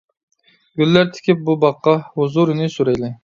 [0.81, 3.13] گۈللەر تىكىپ بۇ باغقا، ھۇزۇرىنى سۈرەيلى.